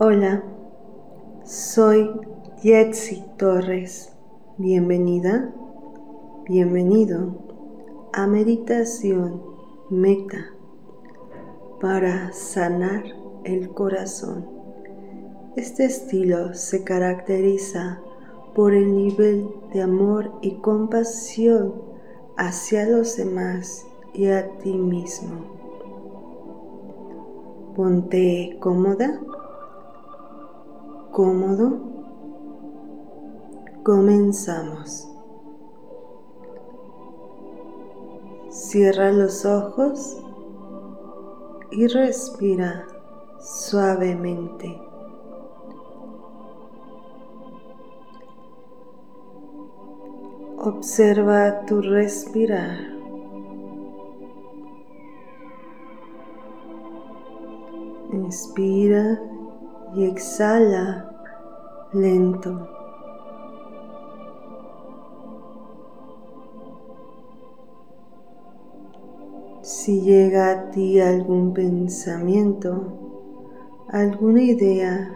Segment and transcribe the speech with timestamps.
[0.00, 0.44] Hola,
[1.42, 2.08] soy
[2.62, 4.12] Yetsi Torres.
[4.56, 5.52] Bienvenida,
[6.48, 7.34] bienvenido
[8.12, 9.42] a Meditación
[9.90, 10.54] Meta
[11.80, 13.02] para sanar
[13.42, 14.46] el corazón.
[15.56, 18.00] Este estilo se caracteriza
[18.54, 21.74] por el nivel de amor y compasión
[22.36, 25.58] hacia los demás y a ti mismo.
[27.74, 29.20] Ponte cómoda
[31.18, 31.80] cómodo,
[33.82, 35.12] comenzamos.
[38.50, 40.22] Cierra los ojos
[41.72, 42.86] y respira
[43.40, 44.80] suavemente.
[50.58, 52.78] Observa tu respirar.
[58.12, 59.20] Inspira
[59.94, 61.10] y exhala
[61.92, 62.68] lento.
[69.62, 72.98] Si llega a ti algún pensamiento,
[73.88, 75.10] alguna idea,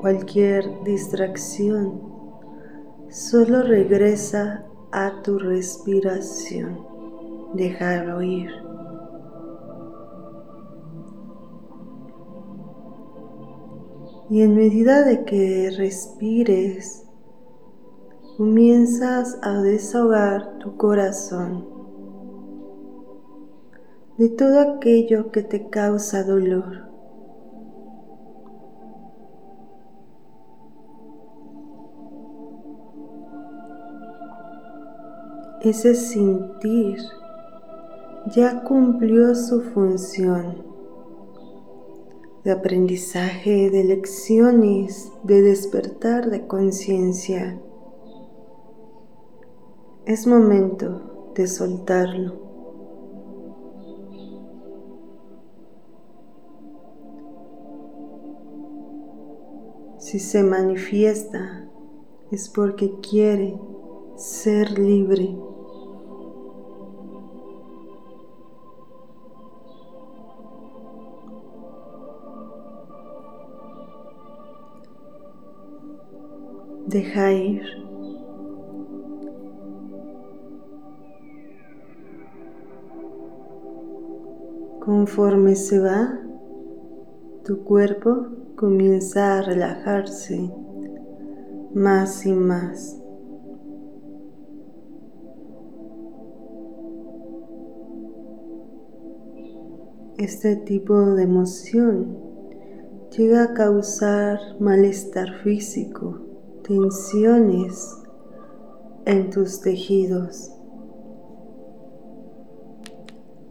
[0.00, 2.00] cualquier distracción,
[3.08, 6.78] solo regresa a tu respiración.
[7.54, 8.67] Déjalo ir.
[14.30, 17.06] Y en medida de que respires,
[18.36, 21.66] comienzas a desahogar tu corazón
[24.18, 26.88] de todo aquello que te causa dolor.
[35.62, 36.98] Ese sentir
[38.26, 40.77] ya cumplió su función
[42.48, 47.60] de aprendizaje, de lecciones, de despertar de conciencia.
[50.06, 52.40] Es momento de soltarlo.
[59.98, 61.68] Si se manifiesta
[62.30, 63.60] es porque quiere
[64.16, 65.36] ser libre.
[76.88, 77.60] Deja ir.
[84.80, 86.18] Conforme se va,
[87.44, 90.50] tu cuerpo comienza a relajarse
[91.74, 92.98] más y más.
[100.16, 102.16] Este tipo de emoción
[103.14, 106.27] llega a causar malestar físico
[106.68, 108.02] tensiones
[109.06, 110.52] en tus tejidos.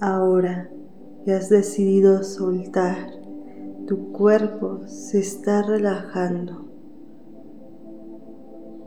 [0.00, 0.70] Ahora
[1.24, 3.12] que has decidido soltar,
[3.86, 6.66] tu cuerpo se está relajando.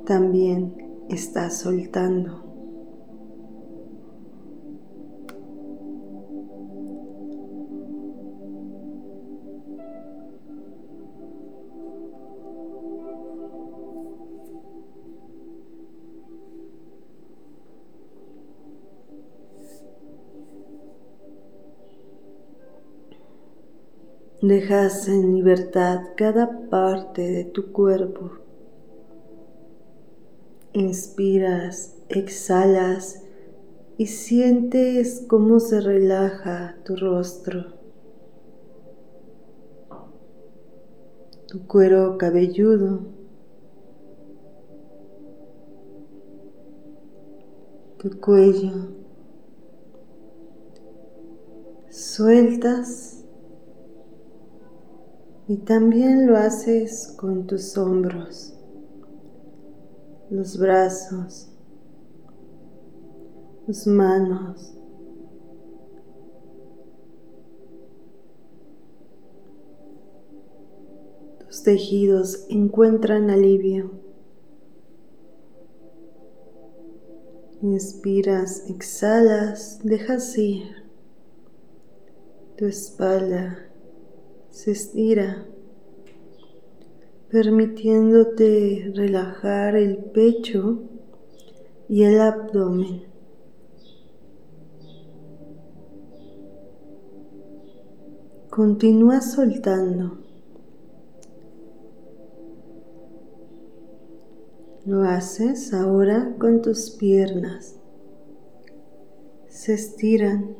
[0.06, 0.75] También
[1.09, 2.49] estás soltando.
[24.50, 28.32] Dejas en libertad cada parte de tu cuerpo.
[30.74, 33.22] Inspiras, exhalas
[34.00, 37.64] y sientes cómo se relaja tu rostro.
[41.48, 43.02] Tu cuero cabelludo.
[48.00, 48.72] Tu cuello.
[51.92, 53.19] Sueltas
[55.50, 58.54] y también lo haces con tus hombros,
[60.30, 61.50] los brazos,
[63.66, 64.75] tus manos.
[71.40, 73.90] Tus tejidos encuentran alivio.
[77.63, 80.88] Inspiras, exhalas, dejas ir
[82.56, 83.69] tu espalda
[84.50, 85.46] se estira,
[87.30, 90.80] permitiéndote relajar el pecho
[91.88, 93.04] y el abdomen.
[98.50, 100.18] Continúa soltando.
[104.86, 107.75] Lo haces ahora con tus piernas.
[109.48, 110.56] Se estiran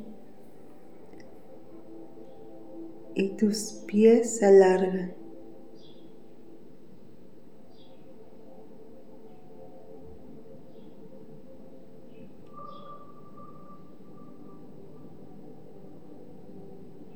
[3.20, 5.14] y tus pies se alargan.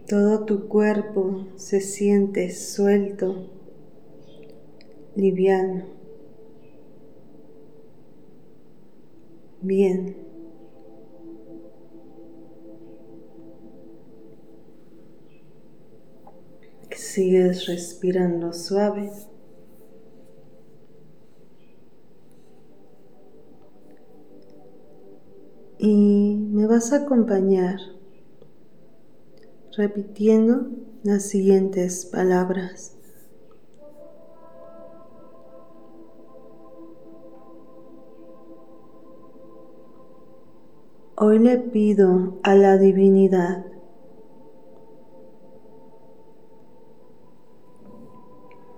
[0.10, 3.48] Todo tu cuerpo se siente suelto,
[5.16, 5.86] liviano.
[9.62, 10.23] Bien.
[17.14, 19.12] Sigues respirando suave.
[25.78, 27.78] Y me vas a acompañar
[29.78, 30.72] repitiendo
[31.04, 32.98] las siguientes palabras.
[41.16, 43.73] Hoy le pido a la divinidad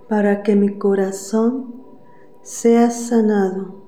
[0.07, 1.83] para que mi corazón
[2.41, 3.85] sea sanado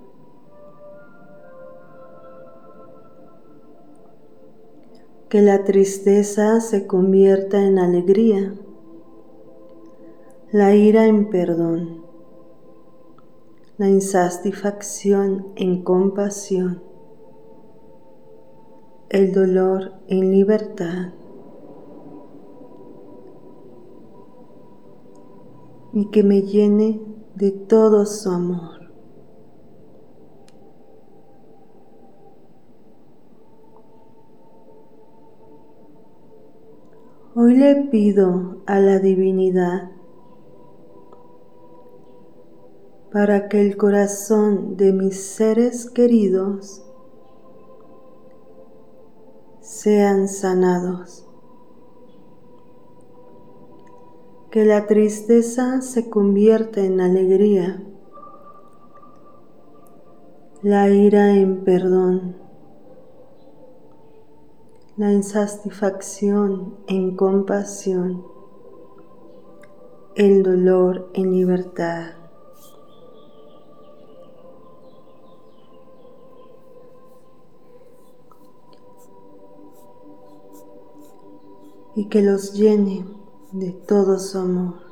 [5.29, 8.53] que la tristeza se convierta en alegría,
[10.51, 12.05] la ira en perdón,
[13.77, 16.81] la insatisfacción en compasión,
[19.09, 21.16] el dolor en libertad.
[25.97, 27.01] Y que me llene
[27.33, 28.91] de todo su amor.
[37.33, 39.89] Hoy le pido a la divinidad
[43.11, 46.85] para que el corazón de mis seres queridos
[49.61, 51.26] sean sanados.
[54.57, 57.83] Que la tristeza se convierta en alegría,
[60.63, 62.37] la ira en perdón.
[64.95, 68.25] La insatisfacción en compasión,
[70.15, 72.13] el dolor en libertad.
[81.93, 83.05] Y que los llene
[83.51, 84.87] de todo su amor.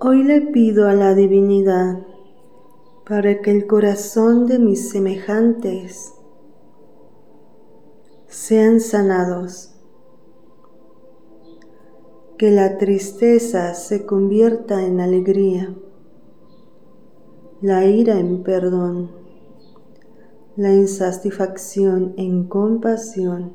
[0.00, 2.06] Hoy le pido a la divinidad
[3.08, 6.12] para que el corazón de mis semejantes
[8.26, 9.73] sean sanados,
[12.38, 15.74] que la tristeza se convierta en alegría,
[17.60, 19.10] la ira en perdón,
[20.56, 23.52] la insatisfacción en compasión,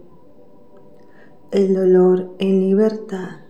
[1.51, 3.49] el dolor en libertad.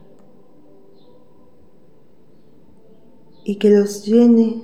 [3.50, 4.62] y que los llene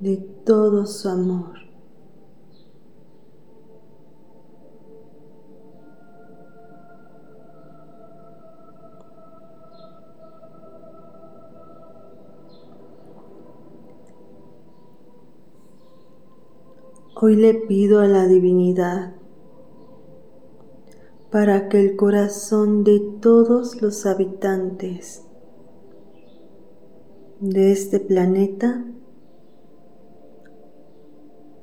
[0.00, 1.63] de todo su amor.
[17.26, 19.14] Hoy le pido a la divinidad
[21.30, 25.24] para que el corazón de todos los habitantes
[27.40, 28.84] de este planeta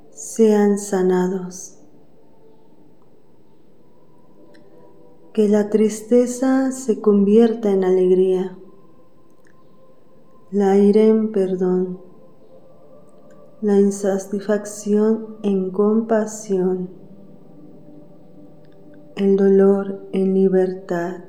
[0.09, 1.77] sean sanados.
[5.31, 8.57] Que la tristeza se convierta en alegría,
[10.49, 12.10] la ira en perdón,
[13.61, 16.89] la insatisfacción en compasión,
[19.15, 21.25] el dolor en libertad.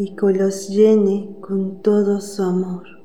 [0.00, 2.99] y que los llene con todo su amor.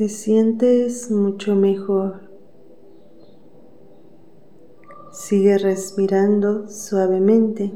[0.00, 2.22] Te sientes mucho mejor.
[5.12, 7.70] Sigue respirando suavemente.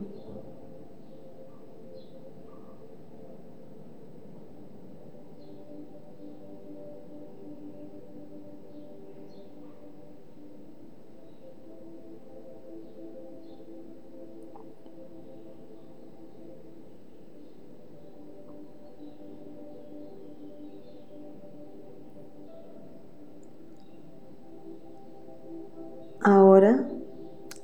[26.54, 26.88] Ahora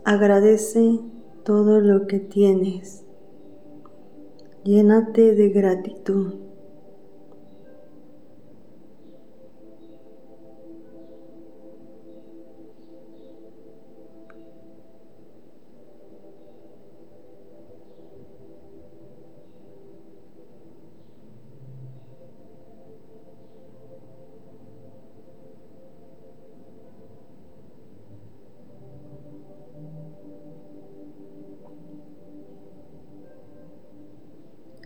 [0.05, 0.99] agradece
[1.45, 3.05] todo lo que tienes.
[4.65, 6.50] Llénate de gratitud.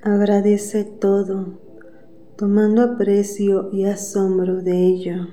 [0.07, 1.59] Agradece todo,
[2.37, 5.29] tomando aprecio y asombro de ello.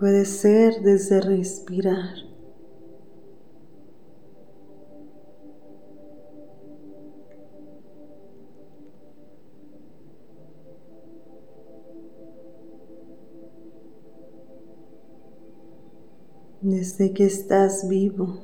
[0.00, 2.25] Puede ser desde respirar.
[16.86, 18.38] Desde que estás vivo.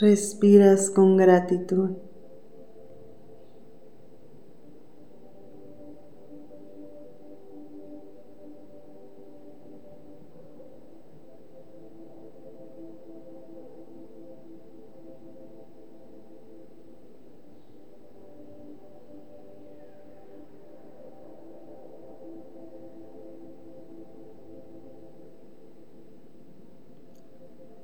[0.00, 1.96] Respiras con gratitud.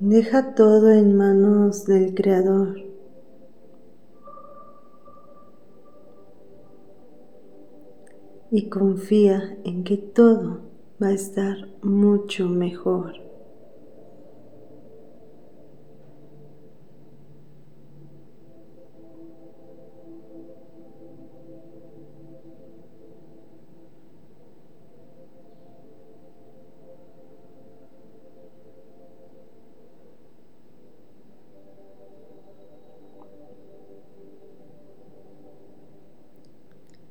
[0.03, 2.75] Deja todo en manos del Creador.
[8.51, 10.63] Y confía en que todo
[11.03, 13.30] va a estar mucho mejor.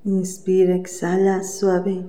[0.10, 2.04] Inspira, exhala suave.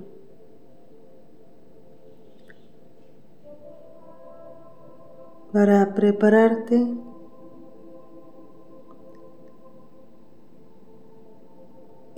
[5.53, 6.97] Para prepararte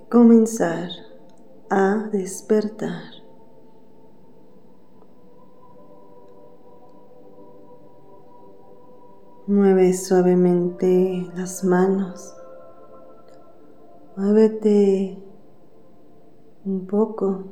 [0.10, 0.90] comenzar
[1.70, 3.12] a despertar.
[9.48, 12.34] Mueve suavemente las manos.
[14.16, 15.33] Muévete
[16.66, 17.44] un poco.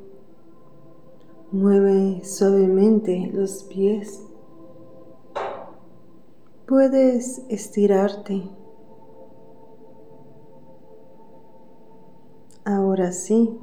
[1.52, 4.24] Mueve suavemente los pies.
[6.66, 8.50] Puedes estirarte.
[12.64, 13.60] Ahora sí,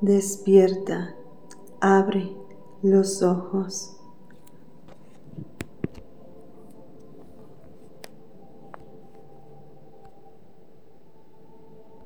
[0.00, 1.14] despierta,
[1.80, 2.34] abre
[2.82, 3.99] los ojos.